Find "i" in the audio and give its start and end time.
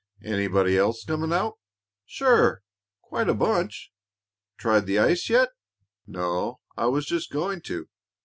6.75-6.87